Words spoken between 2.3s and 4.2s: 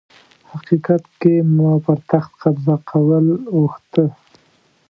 قبضه کول غوښته